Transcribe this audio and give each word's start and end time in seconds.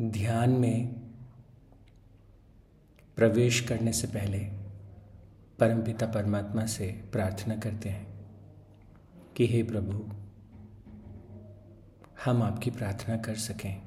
ध्यान 0.00 0.50
में 0.50 0.88
प्रवेश 3.16 3.60
करने 3.60 3.92
से 3.92 4.06
पहले 4.06 4.38
परमपिता 5.58 6.06
परमात्मा 6.06 6.66
से 6.66 7.04
प्रार्थना 7.12 7.56
करते 7.56 7.88
हैं 7.88 8.26
कि 9.36 9.46
हे 9.46 9.62
प्रभु, 9.62 10.10
हम 12.24 12.42
आपकी 12.42 12.70
प्रार्थना 12.70 13.16
कर 13.16 13.34
सकें, 13.34 13.82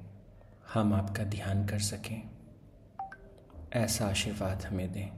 हम 0.73 0.93
आपका 0.93 1.23
ध्यान 1.23 1.65
कर 1.65 1.79
सकें, 1.79 2.29
ऐसा 3.73 4.07
आशीर्वाद 4.07 4.65
हमें 4.65 4.91
दें। 4.91 5.09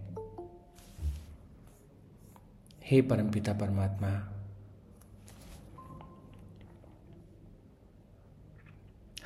हे 2.83 3.01
परमपिता 3.01 3.53
परमात्मा, 3.53 4.29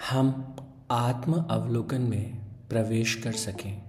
हम 0.09 0.55
आत्म 0.93 1.43
अवलोकन 1.43 2.01
में 2.01 2.37
प्रवेश 2.69 3.15
कर 3.15 3.31
सकें, 3.31 3.81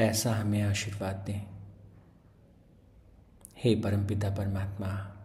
ऐसा 0.00 0.34
हमें 0.34 0.62
आशीर्वाद 0.62 1.16
दें। 1.16 1.46
हे 3.56 3.74
परमपिता 3.74 4.30
परमात्मा, 4.30 5.16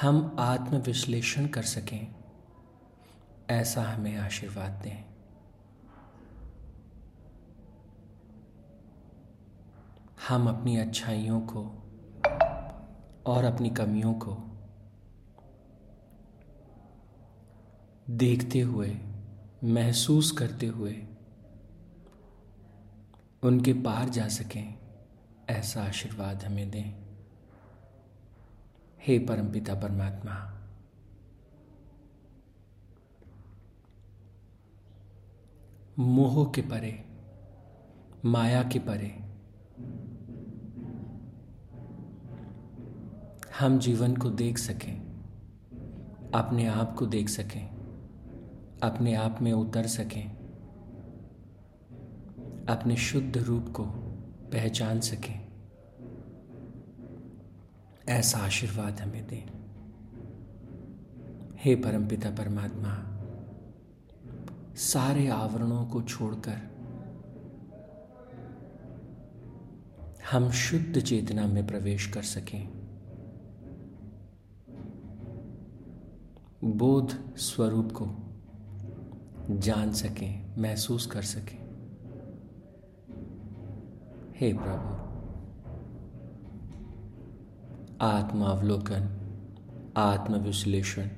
हम 0.00 0.36
आत्म 0.38 0.76
विश्लेषण 0.76 1.46
कर 1.46 1.62
सकें, 1.62 2.14
ऐसा 3.50 3.82
हमें 3.82 4.16
आशीर्वाद 4.16 4.70
दें। 4.70 5.04
हम 10.28 10.48
अपनी 10.48 10.76
अच्छाइयों 10.76 11.40
को 11.40 11.62
और 13.26 13.44
अपनी 13.44 13.70
कमियों 13.70 14.14
को 14.14 14.53
देखते 18.10 18.60
हुए, 18.60 18.96
महसूस 19.64 20.30
करते 20.32 20.66
हुए 20.66 20.92
उनके 23.42 23.72
पार 23.72 24.08
जा 24.08 24.28
सकें, 24.28 24.74
ऐसा 25.50 25.82
आशीर्वाद 25.84 26.44
हमें 26.44 26.70
दें। 26.70 27.04
हे 29.00 29.18
परमपिता 29.18 29.74
परमात्मा, 29.74 30.34
मोह 35.98 36.52
के 36.54 36.62
परे, 36.62 37.04
माया 38.24 38.62
के 38.62 38.78
परे, 38.78 39.12
हम 43.60 43.78
जीवन 43.78 44.16
को 44.16 44.30
देख 44.30 44.58
सकें, 44.58 45.00
अपने 46.34 46.66
आप 46.66 46.94
को 46.98 47.06
देख 47.06 47.28
सकें। 47.28 47.73
अपने 48.84 49.14
आप 49.14 49.38
में 49.42 49.52
उतर 49.52 49.86
सकें। 49.86 50.30
अपने 52.68 52.96
शुद्ध 52.96 53.38
रूप 53.38 53.68
को 53.68 53.84
पहचान 54.52 55.00
सकें। 55.00 55.48
ऐसा 58.08 58.38
आशीर्वाद 58.38 59.00
हमें 59.00 59.26
दें। 59.26 59.64
हे 61.56 61.76
परमपिता 61.76 62.30
परमात्मा, 62.30 63.10
सारे 64.76 65.28
आवरणों 65.28 65.86
को 65.86 66.02
छोड़कर 66.02 66.74
हम 70.32 70.50
शुद्ध 70.50 71.00
चेतना 71.00 71.46
में 71.46 71.66
प्रवेश 71.66 72.06
कर 72.06 72.22
सकें। 72.22 72.84
बोध 76.64 77.36
स्वरूप 77.36 77.92
को 77.92 78.23
जान 79.50 79.92
सकें, 79.92 80.56
महसूस 80.58 81.06
कर 81.06 81.22
सकें। 81.22 81.64
हे 84.36 84.52
प्रभु, 84.52 85.04
आत्मावलोकन, 88.00 89.20
आत्मविश्लेषण 89.96 91.08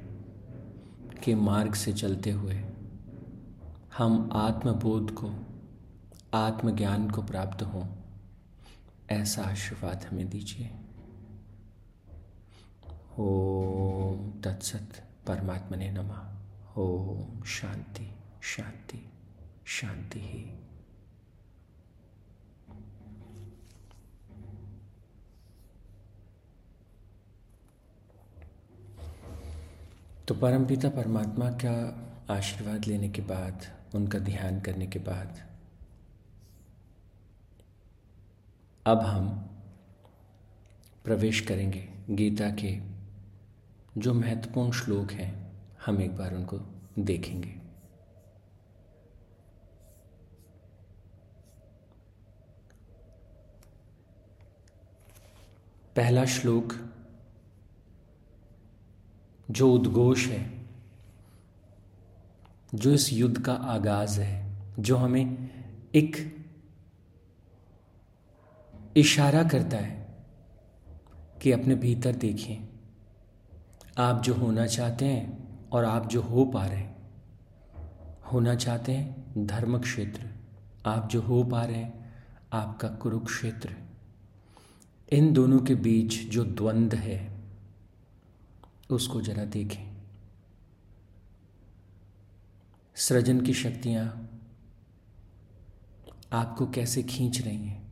के 1.25 1.34
मार्ग 1.34 1.75
से 1.75 1.92
चलते 1.92 2.31
हुए 2.31 2.64
हम 3.98 4.31
आत्मबोध 4.32 5.14
को, 5.14 5.32
आत्मज्ञान 6.34 7.10
को 7.10 7.22
प्राप्त 7.22 7.62
हों, 7.62 7.87
ऐसा 9.10 9.43
आशीर्वाद 9.43 10.04
हमें 10.04 10.28
दीजिए। 10.28 10.70
ओम 13.19 14.41
तत्सत 14.41 14.88
परमात्मा 15.26 15.76
ने 15.76 15.93
नमा। 15.93 16.32
ओम 16.78 17.44
शांति। 17.44 18.16
शांति 18.46 18.98
शांति 19.66 20.20
ही। 20.20 20.44
तो 30.28 30.34
परमपिता 30.34 30.88
परमात्मा 30.88 31.50
का 31.64 31.74
आशीर्वाद 32.34 32.84
लेने 32.84 33.08
के 33.08 33.22
बाद, 33.22 33.66
उनका 33.94 34.18
ध्यान 34.18 34.60
करने 34.60 34.86
के 34.86 34.98
बाद, 34.98 35.42
अब 38.86 39.00
हम 39.00 39.28
प्रवेश 41.04 41.40
करेंगे 41.40 41.88
गीता 42.10 42.50
के 42.50 42.78
जो 44.00 44.14
महत्वपूर्ण 44.14 44.72
श्लोक 44.72 45.12
हैं, 45.12 45.34
हम 45.86 46.02
एक 46.02 46.16
बार 46.16 46.34
उनको 46.34 46.60
देखेंगे। 46.98 47.56
पहला 55.96 56.24
श्लोक, 56.24 56.72
जो 59.50 59.72
उद्घोष 59.72 60.26
है, 60.26 60.66
जो 62.74 62.92
इस 62.92 63.12
युद्ध 63.12 63.42
का 63.42 63.54
आगाज़ 63.54 64.20
है, 64.20 64.56
जो 64.78 64.96
हमें 64.96 65.50
एक 65.94 66.36
इशारा 68.96 69.44
करता 69.44 69.76
है 69.76 70.24
कि 71.42 71.52
अपने 71.52 71.74
भीतर 71.74 72.14
देखिए। 72.14 72.68
आप 73.98 74.22
जो 74.22 74.34
होना 74.34 74.66
चाहते 74.66 75.04
हैं 75.04 75.48
और 75.68 75.84
आप 75.84 76.08
जो 76.08 76.22
हो 76.22 76.44
पा 76.44 76.66
रहे 76.66 76.76
हैं, 76.76 76.96
होना 78.32 78.54
चाहते 78.54 78.92
हैं 78.92 79.46
धर्म 79.46 79.78
क्षेत्र 79.78 80.30
आप 80.86 81.08
जो 81.08 81.22
हो 81.22 81.44
पा 81.44 81.64
रहे 81.64 81.76
हैं, 81.76 82.14
आपका 82.52 82.88
कुरुक्षेत्र। 82.88 83.85
इन 85.12 85.33
दोनों 85.33 85.61
के 85.61 85.75
बीच 85.75 86.15
जो 86.21 86.44
द्वंद 86.44 86.94
है, 86.94 87.44
उसको 88.91 89.21
जरा 89.21 89.44
देखें। 89.44 89.97
सृजन 92.94 93.41
की 93.41 93.55
शक्तियाँ 93.55 94.31
आपको 96.33 96.67
कैसे 96.67 97.03
खींच 97.03 97.41
रही 97.41 97.67
हैं, 97.67 97.87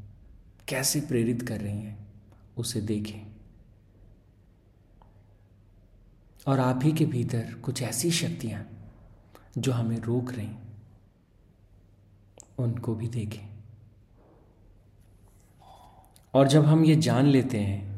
कैसे 0.68 1.00
प्रेरित 1.00 1.42
कर 1.42 1.60
रही 1.60 1.82
हैं, 1.82 2.06
उसे 2.56 2.80
देखें। 2.80 3.34
और 6.48 6.60
आप 6.60 6.80
ही 6.82 6.92
के 6.92 7.06
भीतर 7.06 7.54
कुछ 7.54 7.82
ऐसी 7.82 8.10
शक्तियाँ 8.10 8.92
जो 9.58 9.72
हमें 9.72 9.98
रोक 9.98 10.32
रही 10.32 10.54
उनको 12.58 12.94
भी 12.94 13.08
देखें। 13.08 13.53
और 16.34 16.48
जब 16.48 16.64
हम 16.64 16.84
ये 16.84 16.96
जान 16.96 17.26
लेते 17.26 17.60
हैं 17.60 17.94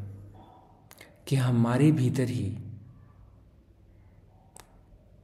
कि 1.26 1.36
हमारे 1.36 1.92
भीतर 1.92 2.24
ही 2.24 2.58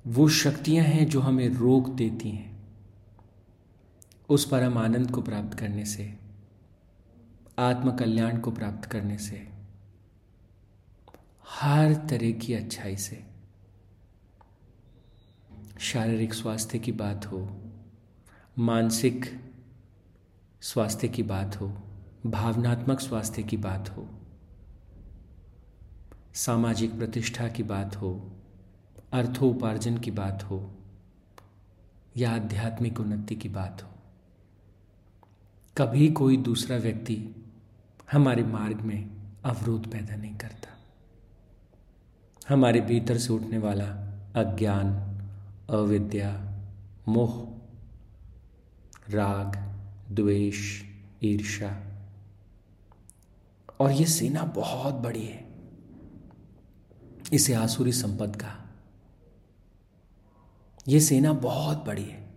वो 0.06 0.29
शक्तियाँ 0.29 0.85
हैं 0.85 1.06
जो 1.06 1.20
हमें 1.20 1.49
रोक 1.49 1.88
देती 1.88 2.31
हैं, 2.31 2.62
उस 4.29 4.44
परम 4.44 4.79
आनंद 4.79 5.11
को 5.11 5.23
प्राप्त 5.23 5.59
करने 5.59 5.85
से 5.85 6.19
आत्म 7.59 7.97
कल्याण 7.97 8.38
को 8.38 8.50
प्राप्त 8.50 8.85
करने 8.85 9.19
से, 9.19 9.49
हर 11.49 11.94
तरह 11.94 12.32
की 12.32 12.55
अच्छाई 12.55 12.97
से, 12.97 13.25
शारीरिक 15.79 16.35
स्वास्थ्य 16.35 16.79
की 16.79 16.93
बात 16.93 17.26
हो, 17.26 17.61
मानसिक 18.59 19.41
स्वास्थ्य 20.61 21.09
की 21.09 21.23
बात 21.23 21.61
हो 21.61 21.73
भावनात्मक 22.27 23.01
स्वास्थ्य 23.01 23.43
की 23.43 23.57
बात 23.57 23.89
हो, 23.89 24.09
सामाजिक 26.35 26.99
प्रतिष्ठा 26.99 27.49
की 27.49 27.63
बात 27.63 27.97
हो, 27.97 28.33
अर्थोपार्जन 29.13 29.99
की 29.99 30.11
बात 30.11 30.43
हो, 30.43 30.75
या 32.17 32.31
आध्यात्मिक 32.31 33.01
उन्नति 33.01 33.35
की 33.35 33.49
बात 33.49 33.83
हो। 33.83 33.89
कभी 35.79 36.09
कोई 36.09 36.37
दूसरा 36.37 36.77
व्यक्ति 36.77 37.47
हमारे 38.13 38.43
मार्ग 38.43 38.81
में 38.81 39.11
अवरोध 39.45 39.93
पैदा 39.93 40.17
नहीं 40.17 40.37
करता। 40.37 40.79
हमारे 42.55 42.81
भीतर 42.81 43.19
से 43.19 43.33
उठने 43.33 43.59
वाला 43.59 43.87
अज्ञान, 44.37 44.87
अविद्या, 45.71 46.61
मोह, 47.09 47.61
राग, 49.11 49.79
द्वेष 50.15 50.83
ईर्षा 51.23 51.92
और 53.82 53.93
ये 53.93 54.05
सेना 54.06 54.43
बहुत 54.43 54.94
बड़ी 54.94 55.25
है। 55.26 55.44
इसे 57.32 57.55
आसुरी 57.55 57.93
संपद 57.93 58.37
का 58.37 58.75
ये 60.88 61.00
सेना 61.00 61.32
बहुत 61.32 61.84
बड़ी 61.84 62.05
है। 62.05 62.31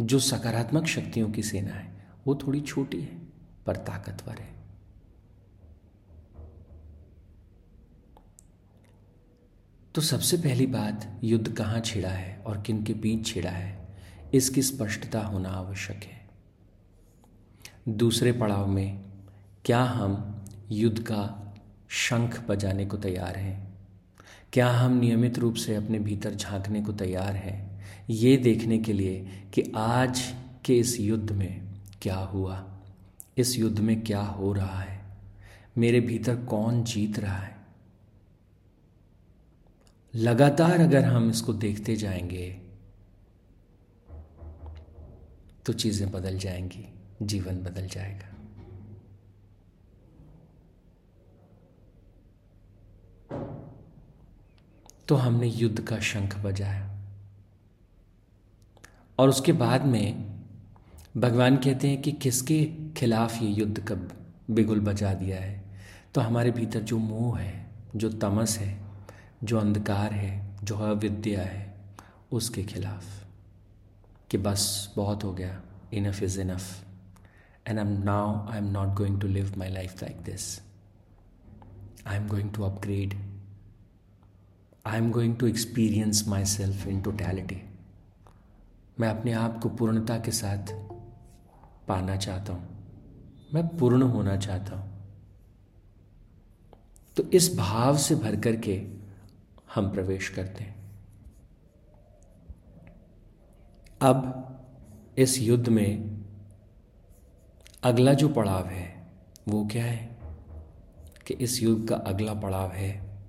जो 0.00 0.18
सकारात्मक 0.18 0.86
शक्तियों 0.86 1.30
की 1.30 1.42
सेना 1.42 1.72
है, 1.72 2.06
वो 2.26 2.34
थोड़ी 2.34 2.60
छोटी 2.60 3.00
है, 3.00 3.18
पर 3.66 3.76
ताकतवर 3.76 4.38
है। 4.38 4.54
तो 9.94 10.00
सबसे 10.00 10.36
पहली 10.36 10.66
बात, 10.66 11.20
युद्ध 11.24 11.56
कहाँ 11.56 11.80
छिड़ा 11.80 12.10
है 12.10 12.38
और 12.38 12.62
किन 12.62 12.84
के 12.84 12.94
बीच 12.94 13.26
छिड़ा 13.26 13.50
है, 13.50 13.98
इसकी 14.34 14.62
स्पष्टता 14.62 15.20
होना 15.20 15.48
आवश्यक 15.48 16.04
है। 16.04 16.19
दूसरे 17.96 18.32
पड़ाव 18.32 18.66
में 18.66 19.02
क्या 19.64 19.82
हम 19.82 20.44
युद्ध 20.70 20.98
का 20.98 21.54
शंख 21.88 22.44
बजाने 22.48 22.86
को 22.86 22.96
तैयार 22.96 23.36
हैं? 23.36 23.78
क्या 24.52 24.68
हम 24.68 24.96
नियमित 24.96 25.38
रूप 25.38 25.54
से 25.54 25.74
अपने 25.74 25.98
भीतर 25.98 26.34
झांकने 26.34 26.82
को 26.82 26.92
तैयार 26.92 27.36
हैं? 27.36 27.84
ये 28.10 28.36
देखने 28.36 28.78
के 28.78 28.92
लिए 28.92 29.28
कि 29.52 29.72
आज 29.76 30.34
के 30.64 30.78
इस 30.78 31.00
युद्ध 31.00 31.32
में 31.32 31.68
क्या 32.02 32.16
हुआ? 32.16 32.80
इस 33.38 33.58
युद्ध 33.58 33.80
में 33.80 34.04
क्या 34.04 34.20
हो 34.20 34.52
रहा 34.52 34.80
है? 34.80 35.04
मेरे 35.78 36.00
भीतर 36.00 36.36
कौन 36.36 36.84
जीत 36.84 37.18
रहा 37.18 37.38
है? 37.38 37.56
लगातार 40.14 40.80
अगर 40.80 41.04
हम 41.04 41.30
इसको 41.30 41.52
देखते 41.52 41.96
जाएँगे 41.96 42.62
तो 45.66 45.72
चीज़ें 45.72 46.10
बदल 46.10 46.38
जाएँगी। 46.38 46.99
जीवन 47.22 47.62
बदल 47.62 47.86
जाएगा। 47.86 48.26
तो 55.08 55.14
हमने 55.14 55.46
युद्ध 55.46 55.80
का 55.80 55.98
शंख 55.98 56.38
बजाया। 56.38 56.98
और 59.18 59.28
उसके 59.28 59.52
बाद 59.52 59.84
में 59.84 60.40
भगवान 61.16 61.56
कहते 61.56 61.88
हैं 61.88 62.02
कि 62.02 62.12
किसके 62.12 62.72
खिलाफ 62.96 63.42
ये 63.42 63.48
युद्ध 63.48 63.88
कब 63.88 64.12
बिगुल 64.50 64.80
बजा 64.80 65.14
दिया 65.14 65.40
है? 65.40 65.64
तो 66.14 66.20
हमारे 66.20 66.50
भीतर 66.50 66.80
जो 66.80 66.98
मोह 66.98 67.38
है, 67.38 67.70
जो 67.96 68.10
तमस 68.10 68.58
है, 68.58 68.84
जो 69.44 69.58
अंधकार 69.58 70.12
है, 70.12 70.56
जो 70.64 70.76
अविद्या 70.76 71.42
है, 71.42 71.74
उसके 72.32 72.62
खिलाफ 72.62 73.26
कि 74.30 74.38
बस 74.38 74.92
बहुत 74.96 75.24
हो 75.24 75.32
गया 75.32 75.62
enough 75.92 76.22
is 76.22 76.40
enough 76.40 76.89
am 78.58 78.64
not 78.64 78.96
going 78.96 79.20
to 79.20 79.28
live 79.28 79.54
my 79.58 79.68
life 79.68 80.02
like 80.02 80.16
this 80.16 80.60
I 82.06 82.16
am 82.16 82.28
going 82.28 82.54
to 82.54 82.62
upgrade 82.62 83.14
I 84.86 84.98
am 84.98 85.10
going 85.10 85.36
to 85.36 85.46
experience 85.46 86.28
माई 86.28 86.44
सेल्फ 86.44 86.86
इन 86.86 87.02
टोटैलिटी 87.02 87.62
मैं 89.00 89.08
अपने 89.08 89.32
आप 89.32 89.60
को 89.62 89.68
पूर्णता 89.68 90.18
के 90.18 90.30
साथ 90.30 90.66
पाना 91.88 92.16
चाहता 92.16 92.52
हूँ। 92.52 92.70
मैं 93.54 93.68
पूर्ण 93.68 94.02
होना 94.02 94.36
चाहता 94.36 94.76
हूँ। 94.76 95.14
तो 97.16 97.22
इस 97.22 97.56
भाव 97.56 97.96
से 97.96 98.14
भर 98.14 98.40
करके 98.40 98.86
हम 99.74 99.92
प्रवेश 99.92 100.28
करते 100.28 100.64
हैं। 100.64 100.90
अब 104.00 104.46
इस 105.18 105.38
युद्ध 105.38 105.68
में 105.68 106.19
अगला 107.82 108.14
जो 108.14 108.28
पड़ाव 108.28 108.66
है, 108.66 109.06
वो 109.48 109.68
क्या 109.72 109.84
है? 109.84 110.16
कि 111.26 111.34
इस 111.34 111.62
युद्ध 111.62 111.88
का 111.88 111.96
अगला 111.96 112.34
पड़ाव 112.34 112.70
है। 112.72 113.20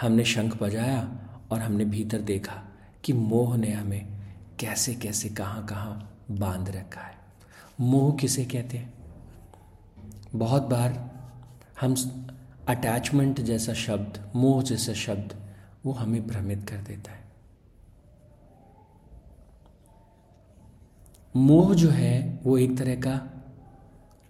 हमने 0.00 0.24
शंख 0.24 0.62
बजाया 0.62 1.18
और 1.50 1.60
हमने 1.60 1.84
भीतर 1.84 2.18
देखा 2.18 2.62
कि 3.04 3.12
मोह 3.12 3.56
ने 3.56 3.72
हमें 3.72 4.16
कैसे 4.60 4.94
कैसे 4.94 5.28
कहाँ 5.28 5.66
कहाँ 5.66 6.24
बाँध 6.30 6.68
रखा 6.68 7.00
है। 7.00 7.14
मोह 7.80 8.16
किसे 8.16 8.44
कहते 8.44 8.78
हैं? 8.78 8.94
बहुत 10.34 10.62
बार 10.62 11.10
हम 11.80 11.94
अटैचमेंट 12.68 13.40
जैसा 13.40 13.74
शब्द, 13.74 14.32
मोह 14.36 14.62
जैसा 14.62 14.92
शब्द, 14.92 15.36
वो 15.86 15.92
हमें 15.92 16.26
भ्रमित 16.26 16.70
कर 16.70 16.76
देता 16.76 17.12
है। 17.12 17.27
मोह 21.36 21.74
जो 21.74 21.90
है 21.90 22.40
वो 22.44 22.58
एक 22.58 22.78
तरह 22.78 22.94
का 22.94 23.44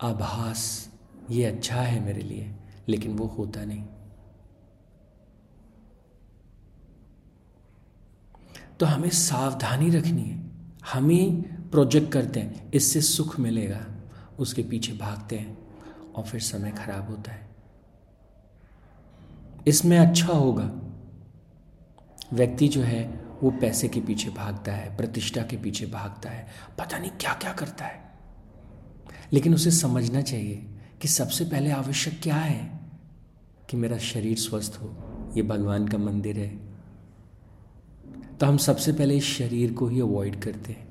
आभास, 0.01 0.91
ये 1.31 1.45
अच्छा 1.45 1.77
है 1.77 2.01
मेरे 2.01 2.23
लिए, 2.23 2.55
लेकिन 2.89 3.17
वो 3.17 3.27
होता 3.27 3.65
नहीं। 3.65 3.85
तो 8.81 8.87
हमें 8.87 9.11
सावधानी 9.11 9.91
रखनी 9.91 10.23
है। 10.23 10.51
हम 10.93 11.43
प्रोजेक्ट 11.43 12.13
करते 12.13 12.41
हैं, 12.41 12.71
इससे 12.71 13.01
सुख 13.01 13.41
मिलेगा। 13.41 13.87
उसके 14.39 14.63
पीछे 14.63 14.93
भागते 14.93 15.37
हैं 15.37 15.59
और 16.13 16.25
फिर 16.25 16.41
समय 16.41 16.71
खराब 16.71 17.09
होता 17.09 17.33
है। 17.33 17.49
इसमें 19.67 19.99
अच्छा 19.99 20.27
होगा, 20.27 20.73
व्यक्ति 22.33 22.69
जो 22.69 22.83
है 22.83 23.18
वो 23.43 23.51
पैसे 23.51 23.89
के 23.89 24.01
पीछे 24.01 24.31
भागता 24.31 24.73
है, 24.73 24.97
प्रतिष्ठा 24.97 25.43
के 25.43 25.57
पीछे 25.57 25.87
भागता 25.87 26.31
है, 26.31 26.47
पता 26.79 26.99
नहीं 26.99 27.11
क्या 27.11 27.35
क्या 27.35 27.53
करता 27.53 27.85
है। 27.85 28.09
लेकिन 29.33 29.55
उसे 29.55 29.71
समझना 29.71 30.21
चाहिए 30.21 30.67
कि 31.03 31.09
सबसे 31.09 31.45
पहले 31.45 31.71
आवश्यक 31.71 32.21
क्या 32.23 32.37
है 32.37 32.81
कि 33.71 33.77
मेरा 33.77 33.99
शरीर 33.99 34.37
स्वस्थ 34.37 34.79
हो। 34.83 34.97
ये 35.37 35.43
भगवान 35.43 35.89
का 35.89 35.99
मंदिर 35.99 36.39
है। 36.39 36.69
तो 38.41 38.47
हम 38.47 38.57
सबसे 38.57 38.93
पहले 38.93 39.17
इस 39.17 39.25
शरीर 39.25 39.73
को 39.73 39.89
ही 39.89 40.01
अवॉइड 40.01 40.43
करते 40.43 40.73
हैं। 40.73 40.89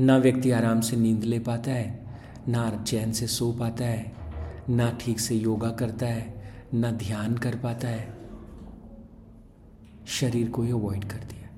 ना 0.00 0.16
व्यक्ति 0.16 0.50
आराम 0.50 0.80
से 0.80 0.96
नींद 0.96 1.24
ले 1.24 1.38
पाता 1.38 1.70
है, 1.70 2.06
ना 2.48 2.84
चैन 2.88 3.12
से 3.12 3.26
सो 3.26 3.52
पाता 3.52 3.84
है, 3.84 4.12
ना 4.68 4.98
ठीक 5.00 5.20
से 5.20 5.34
योगा 5.34 5.70
करता 5.70 6.06
है, 6.06 6.52
ना 6.74 6.90
ध्यान 6.90 7.36
कर 7.36 7.56
पाता 7.56 7.88
है। 7.88 8.13
शरीर 10.06 10.50
को 10.50 10.62
ही 10.62 10.70
अवॉइड 10.70 11.04
कर 11.04 11.18
दिया। 11.18 11.48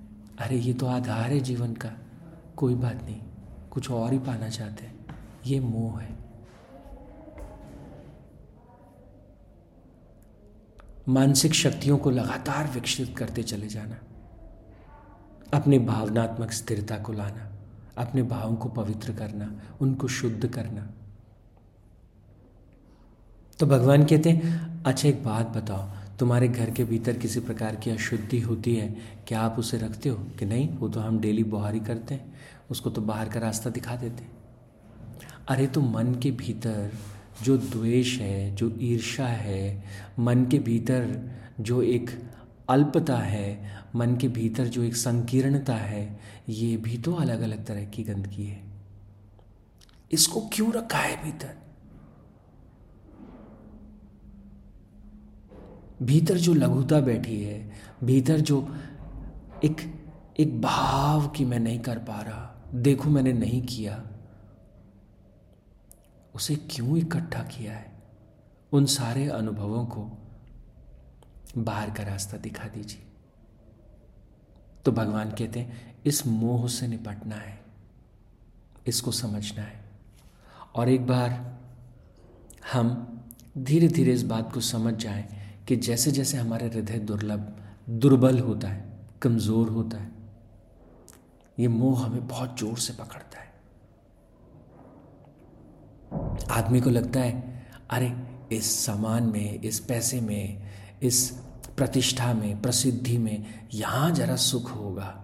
अरे, 0.44 0.56
ये 0.56 0.74
तो 0.74 0.86
आधार 0.86 1.30
है 1.30 1.40
जीवन 1.40 1.74
का। 1.74 1.90
कोई 2.56 2.74
बात 2.74 3.02
नहीं, 3.04 3.22
कुछ 3.70 3.90
और 3.90 4.12
ही 4.12 4.18
पाना 4.18 4.48
चाहते 4.48 4.86
हैं। 4.86 5.06
ये 5.46 5.60
मोह 5.60 6.00
है। 6.00 6.16
मानसिक 11.08 11.52
शक्तियों 11.52 11.98
को 11.98 12.10
लगातार 12.10 12.70
विकसित 12.70 13.18
करते 13.18 13.42
चले 13.42 13.66
जाना। 13.66 13.98
अपनी 15.54 15.78
भावनात्मक 15.78 16.52
स्थिरता 16.52 16.98
को 16.98 17.12
लाना। 17.12 17.52
अपने 17.98 18.22
भावों 18.22 18.56
को 18.56 18.68
पवित्र 18.68 19.12
करना, 19.12 19.60
उनको 19.80 20.08
शुद्ध 20.08 20.48
करना। 20.48 20.90
तो 23.58 23.66
भगवान 23.66 24.04
कहते 24.04 24.30
हैं 24.30 24.84
अच्छा 24.84 25.08
एक 25.08 25.24
बात 25.24 25.46
बताओ। 25.48 26.05
तुम्हारे 26.18 26.48
घर 26.48 26.70
के 26.70 26.84
भीतर 26.84 27.12
किसी 27.12 27.40
प्रकार 27.40 27.76
की 27.76 27.90
अशुद्धि 27.90 28.40
होती 28.40 28.76
है, 28.76 28.96
क्या 29.28 29.40
आप 29.40 29.58
उसे 29.58 29.78
रखते 29.78 30.08
हो 30.08 30.16
कि 30.16 30.44
नहीं? 30.44 30.68
वो 30.68 30.88
तो 30.88 31.00
हम 31.00 31.20
डेली 31.20 31.44
बुहारी 31.44 31.80
करते 31.80 32.14
हैं, 32.14 32.34
उसको 32.70 32.90
तो 32.90 33.00
बाहर 33.00 33.28
का 33.28 33.40
रास्ता 33.40 33.70
दिखा 33.70 33.96
देते 33.96 34.22
हैं। 34.22 34.30
अरे 35.48 35.66
तो 35.66 35.80
मन 35.80 36.14
के 36.14 36.30
भीतर 36.30 36.90
जो 37.42 37.58
द्वेष 37.58 38.18
है, 38.18 38.54
जो 38.54 38.78
ईर्षा 38.80 39.26
है, 39.26 39.84
मन 40.18 40.44
के 40.44 40.58
भीतर 40.58 41.30
जो 41.60 41.82
एक 41.82 42.10
अल्पता 42.68 43.16
है, 43.16 43.76
मन 43.96 44.16
के 44.16 44.28
भीतर 44.28 44.66
जो 44.66 44.82
एक 44.82 44.96
संकीर्णता 44.96 45.74
है, 45.74 46.20
ये 46.48 46.76
भी 46.76 46.98
तो 46.98 47.14
अलग 47.14 47.40
अलग 47.40 47.66
तरह 47.66 47.84
की 47.84 48.02
गंदगी 48.02 48.46
है। 48.46 48.62
इसको 50.12 50.40
क्यों 50.52 50.72
रखा 50.72 50.98
है 50.98 51.24
भीतर? 51.24 51.65
भीतर 56.02 56.36
जो 56.36 56.54
लघुता 56.54 57.00
बैठी 57.00 57.42
है, 57.44 57.70
भीतर 58.04 58.40
जो 58.40 58.76
एक 59.64 59.76
एक 60.40 60.60
भाव 60.60 61.28
कि 61.28 61.44
मैं 61.44 61.58
नहीं 61.58 61.78
कर 61.78 61.98
पा 61.98 62.20
रहा, 62.22 62.64
देखो 62.74 63.10
मैंने 63.10 63.32
नहीं 63.32 63.62
किया, 63.62 64.02
उसे 66.34 66.56
क्यों 66.56 66.96
इकट्ठा 66.98 67.42
किया 67.42 67.72
है? 67.72 67.92
उन 68.72 68.86
सारे 68.86 69.28
अनुभवों 69.28 69.84
को 69.86 70.10
बाहर 71.58 71.90
का 71.90 72.02
रास्ता 72.02 72.36
दिखा 72.36 72.68
दीजिए। 72.68 73.06
तो 74.84 74.92
भगवान 74.92 75.30
कहते 75.30 75.60
हैं, 75.60 75.96
इस 76.06 76.26
मोह 76.26 76.68
से 76.68 76.88
निपटना 76.88 77.36
है, 77.36 77.58
इसको 78.86 79.10
समझना 79.10 79.62
है। 79.62 79.84
और 80.74 80.88
एक 80.88 81.06
बार 81.06 81.58
हम 82.72 83.20
धीरे 83.58 83.88
धीरे 83.88 84.12
इस 84.12 84.22
बात 84.22 84.52
को 84.52 84.60
समझ 84.60 84.94
जाएँ 84.94 85.45
कि 85.68 85.76
जैसे 85.76 86.10
जैसे 86.10 86.36
हमारे 86.36 86.66
हृदय 86.66 86.98
दुर्लभ, 86.98 87.66
दुर्बल 87.90 88.38
होता 88.38 88.68
है, 88.68 88.98
कमज़ोर 89.22 89.68
होता 89.68 89.98
है, 89.98 90.10
ये 91.58 91.68
मोह 91.68 92.06
हमें 92.06 92.28
बहुत 92.28 92.58
ज़ोर 92.58 92.78
से 92.78 92.92
पकड़ता 92.92 93.38
है। 93.38 93.46
आदमी 96.50 96.80
को 96.80 96.90
लगता 96.90 97.20
है, 97.20 97.66
अरे, 97.90 98.16
इस 98.52 98.86
सामान 98.86 99.22
में, 99.22 99.60
इस 99.60 99.80
पैसे 99.80 100.20
में, 100.20 100.62
इस 101.02 101.30
प्रतिष्ठा 101.76 102.34
में, 102.34 102.62
प्रसिद्धि 102.62 103.18
में 103.18 103.68
यहाँ 103.74 104.10
जरा 104.10 104.36
सुख 104.36 104.70
होगा। 104.70 105.22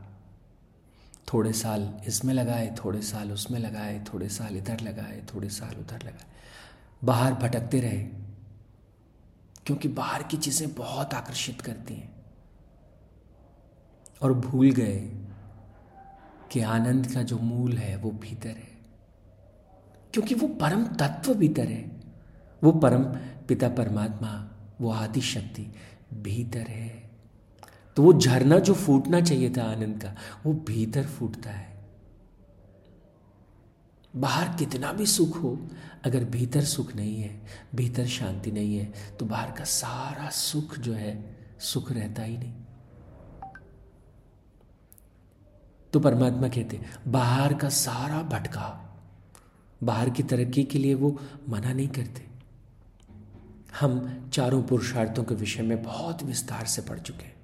थोड़े 1.33 1.53
साल 1.53 1.95
इसमें 2.07 2.35
लगाए, 2.35 2.75
थोड़े 2.85 3.03
साल 3.03 3.33
उसमें 3.33 3.59
लगाए, 3.59 4.05
थोड़े 4.15 4.29
साल 4.29 4.57
इधर 4.57 4.81
लगाए, 4.81 5.23
थोड़े 5.35 5.49
साल 5.49 5.77
उधर 5.81 5.99
लगाए। 5.99 6.25
बाहर 7.05 7.35
भटकते 7.35 7.81
रहे। 7.81 8.22
क्योंकि 9.67 9.89
बाहर 9.89 10.23
की 10.23 10.37
चीज़ें 10.37 10.75
बहुत 10.75 11.15
आकर्षित 11.15 11.61
करती 11.61 11.95
हैं। 11.95 12.13
और 14.23 14.33
भूल 14.33 14.71
गए 14.71 15.27
कि 16.53 16.61
आनंद 16.61 17.07
का 17.07 17.23
जो 17.23 17.39
मूल 17.39 17.79
है, 17.79 17.97
वो 17.97 18.11
भीतर 18.11 18.49
है। 18.49 18.73
क्योंकि 20.13 20.35
वो 20.35 20.49
परम 20.49 20.87
तत्व 20.87 21.35
भीतर 21.35 21.69
है। 21.69 22.01
वो 22.65 22.73
परम 22.73 23.05
पिता 23.49 23.69
परमात्मा, 23.69 24.51
वो 24.81 24.91
आदि 24.91 25.21
शक्ति 25.21 25.75
भीतर 26.15 26.61
है। 26.61 27.11
तो 27.97 28.03
वो 28.03 28.13
झरना 28.13 28.59
जो 28.59 28.75
फूटना 28.75 29.21
चाहिए 29.21 29.51
था 29.51 29.63
आनंद 29.63 30.03
का, 30.03 30.17
वो 30.47 30.53
भीतर 30.53 31.07
फूटता 31.07 31.51
है। 31.51 31.72
बाहर 34.15 34.57
कितना 34.57 34.93
भी 34.93 35.07
सुख 35.07 35.37
हो, 35.43 35.59
अगर 36.05 36.25
भीतर 36.25 36.65
सुख 36.65 36.95
नहीं 36.97 37.21
है, 37.21 37.41
भीतर 37.75 38.07
शांति 38.07 38.51
नहीं 38.51 38.77
है 38.77 39.17
तो 39.19 39.27
बाहर 39.27 39.51
का 39.51 39.65
सारा 39.65 40.29
सुख 40.31 40.79
जो 40.79 40.93
है, 40.93 41.15
सुख 41.61 41.93
रहता 41.93 42.23
ही 42.23 42.37
नहीं। 42.39 42.53
तो 45.93 46.01
परमात्मा 46.01 46.49
कहते 46.49 46.81
बाहर 47.09 47.55
का 47.55 47.69
सारा 47.69 48.23
भटका, 48.23 48.79
बाहर 49.83 50.11
की 50.11 50.23
तरक्की 50.23 50.65
के 50.65 50.79
लिए 50.79 50.95
वो 50.95 51.19
मना 51.49 51.73
नहीं 51.73 51.89
करते। 51.89 52.27
हम 53.81 54.31
चारों 54.33 54.63
पुरुषार्थों 54.63 55.25
के 55.25 55.35
विषय 55.35 55.63
में 55.63 55.83
बहुत 55.83 56.23
विस्तार 56.23 56.67
से 56.67 56.83
पढ़ 56.83 56.99
चुके 56.99 57.25
हैं। 57.25 57.35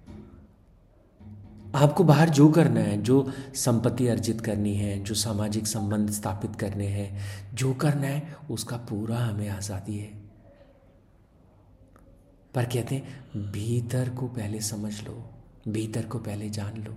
आपको 1.74 2.04
बाहर 2.04 2.28
जो 2.28 2.48
करना 2.48 2.80
है, 2.80 3.02
जो 3.02 3.32
संपत्ति 3.54 4.06
अर्जित 4.06 4.40
करनी 4.40 4.74
है, 4.74 4.98
जो 5.04 5.14
सामाजिक 5.14 5.66
संबंध 5.66 6.10
स्थापित 6.10 6.56
करने 6.56 6.86
हैं, 6.86 7.20
जो 7.54 7.74
करना 7.74 8.06
है, 8.06 8.36
उसका 8.50 8.76
पूरा 8.76 9.18
हमें 9.18 9.48
आज़ादी 9.48 9.98
है। 9.98 10.12
पर 12.54 12.64
कहते 12.64 12.94
हैं, 12.94 13.50
भीतर 13.52 14.08
को 14.10 14.28
पहले 14.28 14.60
समझ 14.60 14.92
लो, 15.02 15.30
भीतर 15.68 16.06
को 16.06 16.18
पहले 16.18 16.50
जान 16.50 16.82
लो। 16.82 16.96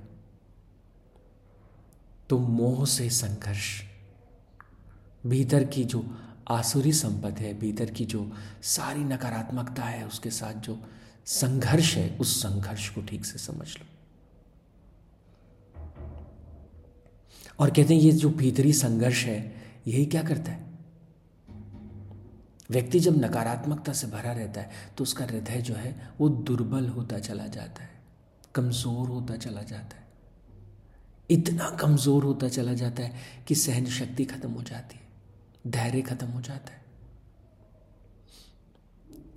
तो 2.30 2.40
मोह 2.40 2.86
से 2.86 3.10
संघर्ष, 3.10 3.70
भीतर 5.28 5.64
की 5.64 5.84
जो 5.84 6.06
आसुरी 6.50 6.92
संपत 6.94 7.40
है, 7.40 7.54
भीतर 7.60 7.90
की 7.90 8.06
जो 8.06 8.32
सारी 8.64 9.04
नकारात्मकता 9.04 9.84
है, 9.84 10.08
उसके 10.08 10.30
साथ 10.30 10.54
जो 10.54 10.82
संघर्ष 11.26 11.96
है, 11.96 12.10
उस 12.18 12.42
संघर्ष 12.44 12.90
को 12.90 13.02
ठीक 13.02 13.26
से 13.26 13.40
समझ 13.40 13.68
लो। 13.68 13.91
और 17.62 17.70
कहते 17.70 17.94
हैं, 17.94 18.02
ये 18.02 18.12
जो 18.12 18.30
भीतरी 18.32 18.74
संघर्ष 18.74 19.24
है, 19.26 19.40
यही 19.88 20.06
क्या 20.06 20.22
करता 20.24 20.52
है? 20.52 20.70
व्यक्ति 22.70 23.00
जब 23.00 23.18
नकारात्मकता 23.18 23.94
से 23.94 24.08
भरा 24.08 24.32
रहता 24.32 24.62
है 24.62 24.70
तो 24.98 25.04
उसका 25.04 25.26
हृदय 25.26 25.62
जो 25.62 25.74
है, 25.76 25.96
वो 26.20 26.30
दुर्बल 26.30 26.88
होता 26.90 27.20
चला 27.20 27.48
जाता 27.48 27.84
है, 27.84 27.90
कमज़ोर 28.56 29.08
होता 29.10 29.36
चला 29.38 29.62
जाता 29.64 29.96
है। 29.96 30.10
इतना 31.30 31.70
कमज़ोर 31.82 32.24
होता 32.24 32.48
चला 32.50 32.74
जाता 32.74 33.04
है 33.04 33.44
कि 33.48 33.56
सहन 33.56 33.86
शक्ति 33.92 34.26
खत्म 34.26 34.50
हो 34.50 34.64
जाती 34.64 34.96
है, 34.96 35.72
धैर्य 35.72 36.02
खत्म 36.02 36.28
हो 36.28 36.42
जाता 36.42 36.74
है। 36.74 36.80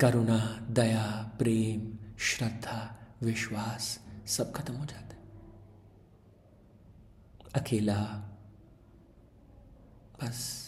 करुणा, 0.01 0.39
दया, 0.71 1.05
प्रेम, 1.39 1.81
श्रद्धा, 2.21 2.81
विश्वास 3.23 3.99
सब 4.29 4.53
खत्म 4.53 4.75
हो 4.75 4.85
जाता 4.85 5.09
है। 5.09 5.14
अकेला। 7.55 8.31
बस। 10.23 10.65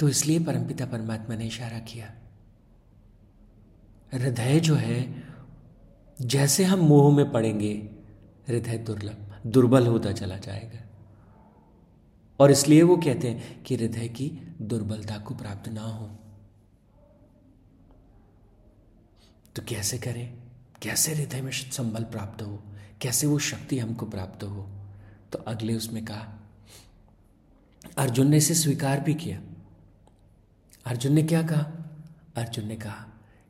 तो 0.00 0.08
इसलिए 0.08 0.44
परमपिता 0.44 0.86
परमात्मा 0.86 1.36
ने 1.36 1.46
इशारा 1.46 1.78
किया। 1.78 2.14
हृदय 4.14 4.60
जो 4.60 4.74
है, 4.74 5.24
जैसे 6.20 6.64
हम 6.64 6.78
मोह 6.78 7.16
में 7.16 7.32
पड़ेंगे, 7.32 7.74
हृदय 8.48 8.78
दुर्लभ, 8.78 9.42
दुर्बल 9.46 9.86
होता 9.86 10.12
चला 10.12 10.38
जाएगा। 10.38 10.78
और 12.40 12.50
इसलिए 12.50 12.82
वो 12.82 12.96
कहते 12.96 13.30
हैं 13.30 13.62
कि 13.62 13.76
हृदय 13.76 14.08
की 14.08 14.56
दुर्बलता 14.62 15.18
को 15.18 15.34
प्राप्त 15.34 15.68
ना 15.68 15.82
हो। 15.82 16.18
तो 19.58 19.64
कैसे 19.68 19.98
करें? 19.98 20.38
कैसे 20.82 21.14
हृदय 21.14 21.40
में 21.40 21.52
संबल 21.52 22.04
प्राप्त 22.04 22.42
हो? 22.42 22.62
कैसे 23.00 23.26
वो 23.26 23.38
शक्ति 23.38 23.78
हमको 23.78 24.06
प्राप्त 24.06 24.44
हो? 24.44 24.68
तो 25.32 25.38
अगले 25.38 25.74
उसमें 25.74 26.04
कहा, 26.04 26.40
अर्जुन 27.98 28.28
ने 28.28 28.36
इसे 28.36 28.54
स्वीकार 28.54 29.00
भी 29.00 29.14
किया। 29.14 29.40
अर्जुन 30.86 31.12
ने 31.12 31.22
क्या 31.22 31.42
कहा? 31.42 31.62
अर्जुन 32.36 32.66
ने 32.66 32.76
कहा 32.76 33.06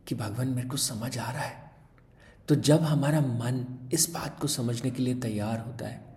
कि 0.07 0.15
भगवान, 0.15 0.49
मेरे 0.49 0.69
को 0.69 0.77
समझ 0.77 1.19
आ 1.19 1.31
रहा 1.31 1.43
है। 1.43 1.71
तो 2.49 2.55
जब 2.55 2.81
हमारा 2.81 3.21
मन 3.21 3.89
इस 3.93 4.11
बात 4.11 4.41
को 4.41 4.47
समझने 4.47 4.91
के 4.91 5.03
लिए 5.03 5.15
तैयार 5.15 5.61
होता 5.61 5.87
है 5.87 6.17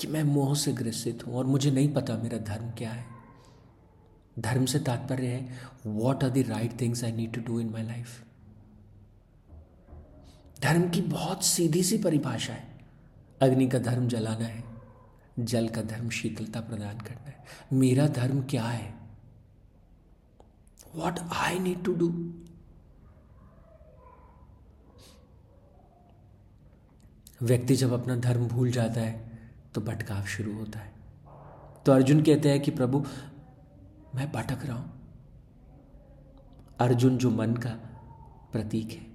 कि 0.00 0.06
मैं 0.06 0.22
मोह 0.22 0.54
से 0.54 0.72
ग्रसित 0.72 1.26
हूँ 1.26 1.34
और 1.34 1.46
मुझे 1.46 1.70
नहीं 1.70 1.94
पता 1.94 2.16
मेरा 2.16 2.38
धर्म 2.38 2.70
क्या 2.70 2.90
है 2.90 3.17
धर्म 4.38 4.64
से 4.64 4.78
तात्पर्य 4.78 5.26
है 5.26 5.58
what 5.86 6.24
are 6.24 6.30
the 6.30 6.44
right 6.48 6.80
things 6.80 7.04
I 7.04 7.12
need 7.12 7.32
to 7.34 7.40
do 7.42 7.60
in 7.60 7.70
my 7.70 7.82
life 7.82 8.22
धर्म 10.62 10.88
की 10.90 11.00
बहुत 11.02 11.44
सीधी 11.44 11.82
सी 11.82 11.98
परिभाषा 11.98 12.52
है। 12.52 12.66
अग्नि 13.40 13.66
का 13.68 13.78
धर्म 13.78 14.08
जलाना 14.08 14.44
है, 14.44 14.64
जल 15.38 15.68
का 15.68 15.82
धर्म 15.82 16.08
शीतलता 16.10 16.60
प्रदान 16.60 16.98
करना 16.98 17.28
है। 17.28 17.44
मेरा 17.72 18.06
धर्म 18.08 18.42
क्या 18.42 18.64
है? 18.64 18.94
What 20.94 21.18
I 21.32 21.58
need 21.58 21.84
to 21.84 21.94
do 21.94 22.08
व्यक्ति 27.42 27.76
जब 27.76 27.92
अपना 27.92 28.16
धर्म 28.16 28.46
भूल 28.48 28.70
जाता 28.70 29.00
है 29.00 29.40
तो 29.74 29.80
भटकाव 29.80 30.24
शुरू 30.26 30.54
होता 30.54 30.78
है। 30.78 30.92
तो 31.86 31.92
अर्जुन 31.92 32.22
कहते 32.22 32.50
हैं 32.50 32.60
कि 32.60 32.70
प्रभु 32.70 33.04
मैं 34.14 34.30
भटक 34.32 34.64
रहा 34.66 34.76
हूँ। 34.76 34.92
अर्जुन, 36.80 37.16
जो 37.18 37.30
मन 37.30 37.54
का 37.56 37.70
प्रतीक 38.52 38.90
है, 38.90 39.06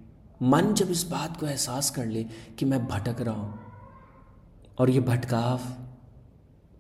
मन 0.41 0.73
जब 0.73 0.89
इस 0.91 1.03
बात 1.07 1.37
को 1.37 1.45
एहसास 1.47 1.89
कर 1.89 2.05
ले 2.05 2.23
कि 2.59 2.65
मैं 2.65 2.85
भटक 2.87 3.21
रहा 3.21 3.35
हूँ, 3.35 3.59
और 4.77 4.89
ये 4.89 4.99
भटकाव 5.01 5.61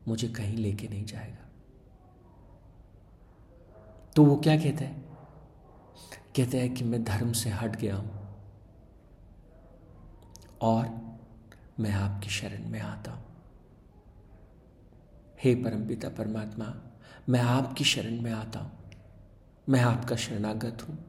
मुझे 0.07 0.27
कहीं 0.29 0.57
लेके 0.57 0.87
नहीं 0.87 1.05
जाएगा 1.05 1.41
तो 4.15 4.23
वो 4.23 4.35
क्या 4.37 4.55
कहता 4.57 4.85
है? 4.85 5.01
कहते 6.35 6.59
हैं 6.59 6.73
कि 6.73 6.83
मैं 6.83 7.03
धर्म 7.03 7.31
से 7.33 7.49
हट 7.51 7.75
गया 7.75 7.95
हूँ, 7.95 8.11
और 10.61 10.89
मैं 11.79 11.91
आपकी 11.93 12.29
शरण 12.29 12.67
में 12.69 12.79
आता 12.81 13.11
हूँ। 13.11 13.23
हे 15.39 15.53
परमपिता, 15.55 16.09
परमात्मा 16.09 16.65
मैं 17.29 17.41
आपकी 17.41 17.83
शरण 17.83 18.21
में 18.21 18.31
आता 18.31 18.59
हूँ। 18.59 18.71
मैं 19.69 19.81
आपका 19.81 20.15
शरणागत 20.15 20.77
हूँ। 20.81 20.99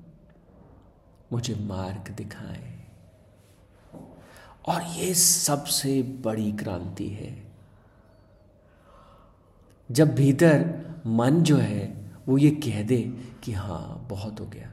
मुझे 1.32 1.54
मार्ग 1.54 2.14
दिखाएँ। 2.14 2.84
और 4.68 4.82
ये 4.82 5.14
सबसे 5.14 6.02
बड़ी 6.02 6.52
क्रांति 6.52 7.08
है। 7.08 7.52
जब 9.90 10.14
भीतर 10.14 10.84
मन 11.06 11.42
जो 11.42 11.56
है, 11.56 12.10
वो 12.28 12.38
ये 12.38 12.50
कह 12.50 12.82
दे 12.82 13.02
कि 13.44 13.52
हाँ, 13.52 14.06
बहुत 14.10 14.40
हो 14.40 14.46
गया। 14.46 14.70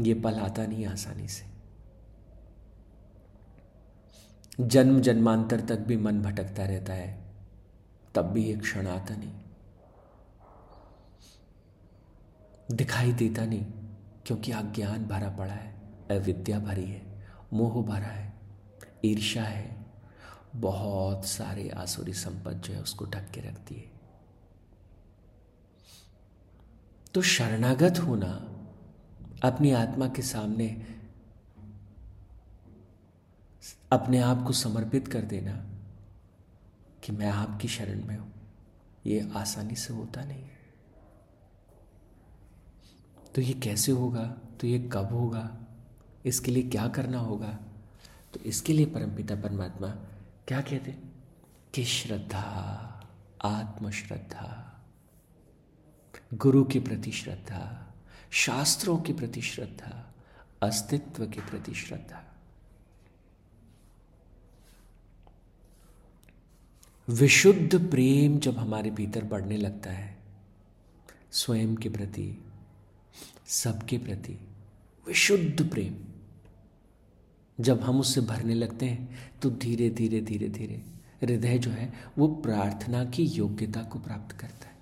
ये 0.00 0.14
पल 0.14 0.34
आता 0.34 0.66
नहीं 0.66 0.86
आसानी 0.86 1.28
से। 1.28 1.46
जन्म 4.60 5.00
जन्मांतर 5.00 5.60
तक 5.60 5.78
भी 5.78 5.96
मन 5.96 6.22
भटकता 6.22 6.64
रहता 6.64 6.92
है। 6.92 7.27
तब 8.18 8.26
भी 8.26 8.44
एक 8.44 8.60
क्षण 8.60 8.86
आता 8.86 9.16
नहीं। 9.16 9.34
दिखाई 12.72 13.12
देता 13.12 13.44
नहीं, 13.46 13.64
क्योंकि 14.26 14.52
अज्ञान 14.52 15.04
भरा 15.06 15.28
पड़ा 15.36 15.52
है, 15.52 15.70
अविद्या 16.10 16.58
भरी 16.58 16.84
है, 16.84 17.02
मोह 17.52 17.82
भरा 17.84 18.06
है 18.06 18.32
ईर्षा 19.04 19.42
है। 19.42 19.86
बहुत 20.56 21.24
सारे 21.24 21.68
आसुरी 21.68 22.12
संपत्ति 22.12 22.68
जो 22.68 22.74
है 22.74 22.82
उसको 22.82 23.04
ढक 23.04 23.30
के 23.30 23.40
रखती 23.40 23.74
है 23.74 23.90
तो 27.14 27.22
शरणागत 27.22 27.98
होना 27.98 28.32
अपनी 29.44 29.72
आत्मा 29.72 30.08
के 30.08 30.22
सामने, 30.22 30.68
अपने 33.92 34.18
आप 34.20 34.42
को 34.42 34.52
समर्पित 34.52 35.08
कर 35.08 35.22
देना 35.22 35.52
कि 37.08 37.14
मैं 37.14 37.30
आपकी 37.30 37.68
शरण 37.68 38.04
में 38.04 38.18
हूँ। 38.18 38.34
ये 39.06 39.30
आसानी 39.36 39.74
से 39.74 39.94
होता 39.94 40.24
नहीं 40.24 40.44
तो 43.34 43.40
ये 43.40 43.54
कैसे 43.54 43.92
होगा? 43.92 44.24
तो 44.60 44.66
ये 44.66 44.90
कब 44.92 45.06
होगा? 45.06 45.58
इसके 46.26 46.50
लिए 46.50 46.62
क्या 46.62 46.88
करना 46.88 47.18
होगा? 47.18 47.58
तो 48.34 48.40
इसके 48.40 48.72
लिए 48.72 48.86
परमपिता 48.86 49.34
परमात्मा 49.34 49.88
क्या 50.48 50.60
कहते 50.60 50.98
कि 51.74 51.84
श्रद्धा, 51.84 52.42
आत्मश्रद्धा, 53.44 54.80
गुरु 56.34 56.64
के 56.64 56.80
प्रति 56.80 57.12
श्रद्धा, 57.12 57.94
शास्त्रों 58.30 58.98
के 58.98 59.12
प्रति 59.12 59.42
श्रद्धा, 59.42 60.14
अस्तित्व 60.62 61.26
के 61.26 61.40
प्रति 61.40 61.74
श्रद्धा। 61.74 62.27
विशुद्ध 67.08 67.90
प्रेम 67.90 68.38
जब 68.38 68.58
हमारे 68.58 68.90
भीतर 68.90 69.24
बढ़ने 69.24 69.56
लगता 69.56 69.90
है, 69.90 70.16
स्वयं 71.32 71.74
के 71.76 71.88
प्रति, 71.88 72.44
सबके 73.46 73.98
प्रति 73.98 74.32
विशुद्ध 75.06 75.70
प्रेम, 75.70 75.94
जब 77.58 77.80
हम 77.80 78.00
उससे 78.00 78.20
भरने 78.20 78.54
लगते 78.54 78.86
हैं 78.86 79.30
तो 79.42 79.50
धीरे 79.50 79.88
धीरे 79.90 80.20
धीरे 80.20 80.48
धीरे 80.48 80.82
हृदय 81.22 81.58
जो 81.58 81.70
है, 81.70 81.92
वो 82.18 82.28
प्रार्थना 82.28 83.04
की 83.04 83.24
योग्यता 83.24 83.82
को 83.82 83.98
प्राप्त 83.98 84.36
करता 84.36 84.68
है। 84.68 84.76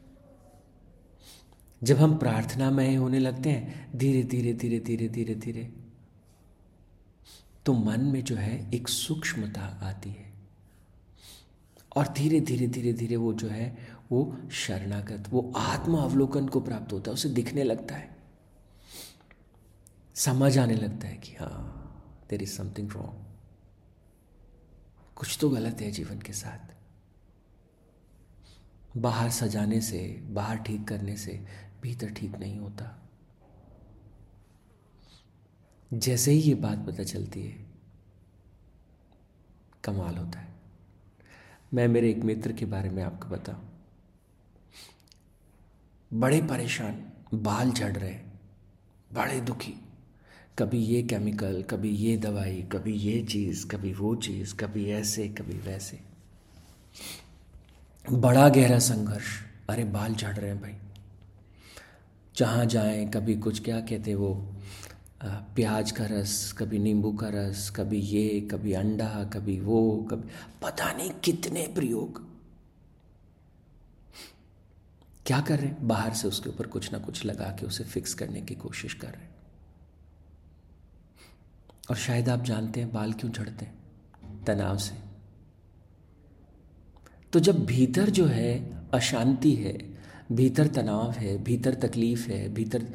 जब 1.82 1.96
हम 1.96 2.16
प्रार्थनामय 2.18 2.94
होने 2.94 3.18
लगते 3.18 3.50
हैं, 3.50 3.90
धीरे 3.96 4.22
धीरे 4.22 4.52
धीरे 4.52 4.80
धीरे 4.80 5.08
धीरे 5.08 5.34
धीरे 5.34 5.72
तो 7.66 7.72
मन 7.72 8.00
में 8.00 8.22
जो 8.24 8.36
है 8.36 8.70
एक 8.74 8.88
सूक्ष्मता 8.88 9.78
आती 9.82 10.10
है। 10.10 10.35
और 11.96 12.08
धीरे 12.08 12.40
धीरे 12.40 12.66
धीरे 12.66 12.92
धीरे 12.92 13.16
वो 13.16 13.32
जो 13.34 13.48
है, 13.48 13.76
वो 14.12 14.36
शरणागत, 14.50 15.28
वो 15.30 15.52
आत्म 15.56 15.96
अवलोकन 15.96 16.48
को 16.48 16.60
प्राप्त 16.60 16.92
होता 16.92 17.10
है, 17.10 17.14
उसे 17.14 17.28
दिखने 17.28 17.64
लगता 17.64 17.94
है। 17.94 18.16
समझ 20.14 20.58
आने 20.58 20.74
लगता 20.74 21.08
है 21.08 21.16
कि 21.16 21.34
हाँ 21.34 22.26
देर 22.30 22.42
इज़ 22.42 22.56
समथिंग 22.56 22.90
रॉन्ग 22.90 23.24
कुछ 25.16 25.38
तो 25.40 25.50
गलत 25.50 25.80
है 25.80 25.90
जीवन 25.90 26.18
के 26.18 26.32
साथ। 26.32 26.74
बाहर 28.96 29.30
सजाने 29.30 29.80
से, 29.80 29.98
बाहर 30.30 30.56
ठीक 30.56 30.88
करने 30.88 31.16
से 31.16 31.44
भीतर 31.82 32.10
ठीक 32.10 32.36
नहीं 32.36 32.58
होता। 32.58 33.02
जैसे 35.94 36.32
ही 36.32 36.40
ये 36.40 36.54
बात 36.54 36.86
पता 36.86 37.02
चलती 37.04 37.42
है, 37.42 37.66
कमाल 39.84 40.16
होता 40.16 40.38
है। 40.38 40.55
मैं 41.76 41.88
मेरे 41.88 42.10
एक 42.10 42.18
मित्र 42.18 42.52
के 42.52 42.66
बारे 42.66 42.90
में 42.90 43.02
आपको 43.02 43.28
बताऊँ। 43.28 43.68
बड़े 46.12 46.40
परेशान, 46.40 47.04
बाल 47.34 47.70
झड़ 47.70 47.96
रहे, 47.96 48.18
बड़े 49.12 49.40
दुखी। 49.40 49.74
कभी 50.58 50.78
ये 50.78 51.02
केमिकल 51.02 51.62
कभी 51.62 51.90
ये 51.90 52.16
दवाई, 52.16 52.62
कभी 52.62 52.92
ये 52.92 53.22
चीज़, 53.22 53.66
कभी 53.66 53.92
वो 53.92 54.16
चीज़, 54.16 54.54
कभी 54.54 54.90
ऐसे, 54.90 55.28
कभी 55.28 55.58
वैसे। 55.58 56.00
बड़ा 58.12 58.48
गहरा 58.48 58.78
संघर्ष। 58.78 59.42
अरे 59.70 59.84
बाल 59.84 60.14
झड़ 60.14 60.36
रहे 60.36 60.50
हैं 60.50 60.62
भाई। 60.62 60.74
जहाँ 62.36 62.66
जाएँ, 62.66 63.08
कभी 63.08 63.36
कुछ 63.36 63.64
क्या 63.64 63.80
कहते 63.80 64.14
वो 64.14 64.52
प्याज 65.24 65.90
का 65.90 66.06
रस, 66.06 66.52
कभी 66.52 66.78
नींबू 66.78 67.12
का 67.12 67.28
रस, 67.28 67.70
कभी 67.70 67.98
ये, 67.98 68.40
कभी 68.40 68.72
अंडा, 68.72 69.24
कभी 69.24 69.60
वो, 69.60 70.08
कभी 70.10 70.28
पता 70.62 70.92
नहीं 70.92 71.10
कितने 71.10 71.66
प्रयोग। 71.66 72.26
क्या 75.26 75.40
कर 75.40 75.58
रहे 75.58 75.66
हैं? 75.66 75.88
बाहर 75.88 76.14
से 76.14 76.28
उसके 76.28 76.48
ऊपर 76.48 76.66
कुछ 76.66 76.92
ना 76.92 76.98
कुछ 76.98 77.24
लगा 77.24 77.44
के 77.44 77.66
उसे 77.66 77.84
फिक्स 77.84 78.14
करने 78.14 78.40
की 78.40 78.54
कोशिश 78.54 78.94
कर 78.94 79.08
रहे 79.08 79.22
हैं। 79.22 79.36
और 81.90 81.96
शायद 81.96 82.28
आप 82.28 82.44
जानते 82.44 82.80
हैं, 82.80 82.92
बाल 82.92 83.12
क्यों 83.12 83.32
झड़ते 83.32 83.64
हैं? 83.64 83.74
तनाव 84.44 84.78
से। 84.78 84.96
तो 87.32 87.40
जब 87.40 87.64
भीतर 87.64 88.10
जो 88.10 88.26
है, 88.26 88.80
अशांति 88.94 89.54
है, 89.54 89.98
भीतर 90.32 90.66
तनाव 90.66 91.10
है, 91.10 91.44
भीतर 91.44 91.74
तकलीफ़ 91.74 92.28
है, 92.28 92.48
भीतर 92.48 92.86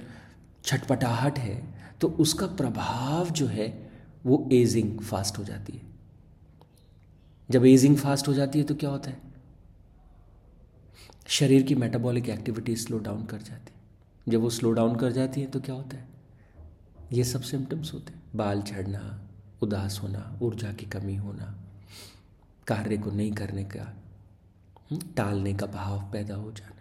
छटपटाहट 0.64 1.40
है 1.40 1.81
तो 2.02 2.08
उसका 2.08 2.48
प्रभाव 2.48 3.30
जो 3.30 3.48
है 3.48 3.92
वो 4.26 4.50
एजिंग 4.52 5.00
फास्ट 5.00 5.38
हो 5.38 5.44
जाती 5.44 5.74
है। 5.74 5.82
जब 7.52 7.66
एजिंग 7.66 7.98
फास्ट 7.98 8.28
हो 8.28 8.34
जाती 8.34 8.60
है 8.60 8.66
तो 8.66 8.76
क्या 8.76 8.90
होता 8.90 9.10
है? 9.10 9.22
शरीर 11.28 11.64
की 11.64 11.76
मेटाबॉलिक 11.76 12.30
एक्टिविटी 12.30 12.76
स्लो 12.76 13.00
डाउन 13.00 13.26
कर 13.26 13.38
जाती 13.38 13.74
है। 13.74 13.80
जब 14.30 14.42
वो 14.42 14.50
स्लो 14.50 14.72
डाउन 14.72 14.96
कर 14.96 15.12
जाती 15.12 15.42
है 15.42 15.48
तो 15.48 15.60
क्या 15.60 15.76
होता 15.76 15.98
है? 15.98 16.08
ये 17.14 17.24
सब 17.24 17.42
सिम्टम्स 17.42 17.94
होते 17.94 18.14
हैं। 18.14 18.24
बाल 18.36 18.62
झड़ना 18.62 19.30
उदास 19.62 20.00
होना 20.04 20.40
ऊर्जा 20.42 20.74
की 20.74 20.86
कमी 20.86 21.16
होना 21.16 21.56
कार्य 22.68 22.98
को 22.98 23.12
नहीं 23.12 23.32
करने 23.32 23.64
का 23.64 23.84
हम्म, 24.92 25.02
टालने 25.18 25.54
का 25.54 25.66
भाव 25.66 26.00
पैदा 26.12 26.36
हो 26.36 26.52
जाना। 26.52 26.81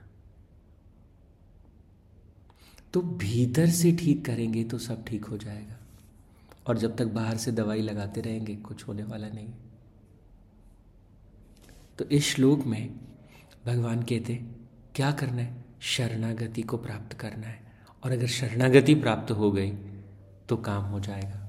तो 2.92 3.00
भीतर 3.02 3.70
से 3.70 3.92
ठीक 3.92 4.24
करेंगे 4.24 4.64
तो 4.64 4.78
सब 4.78 5.04
ठीक 5.06 5.24
हो 5.24 5.36
जाएगा। 5.38 5.76
और 6.66 6.78
जब 6.78 6.96
तक 6.96 7.06
बाहर 7.06 7.36
से 7.36 7.52
दवाई 7.52 7.82
लगाते 7.82 8.20
रहेंगे, 8.20 8.56
कुछ 8.56 8.88
होने 8.88 9.02
वाला 9.02 9.28
नहीं। 9.28 9.52
तो 11.98 12.04
इस 12.04 12.24
श्लोक 12.24 12.64
में 12.64 13.00
भगवान 13.66 14.02
कहते 14.02 14.34
क्या 14.94 15.12
करना 15.12 15.42
है? 15.42 15.64
शरणागति 15.80 16.62
को 16.62 16.76
प्राप्त 16.76 17.12
करना 17.12 17.46
है। 17.46 17.62
और 18.04 18.12
अगर 18.12 18.26
शरणागति 18.26 18.94
प्राप्त 18.94 19.30
हो 19.30 19.50
गई 19.52 19.70
तो 20.48 20.56
काम 20.56 20.84
हो 20.84 21.00
जाएगा। 21.00 21.46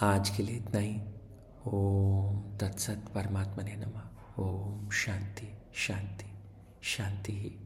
आज 0.00 0.30
के 0.30 0.42
लिए 0.42 0.56
इतना 0.56 0.80
ही। 0.80 1.00
ओम 1.66 2.56
तत्सत 2.58 3.04
परमात्मा 3.14 3.64
ने 3.64 3.76
नमा। 3.76 4.10
ओम 4.38 4.90
शांति 4.90 5.48
शांति 5.74 6.30
शांति 6.82 7.32
ही। 7.32 7.65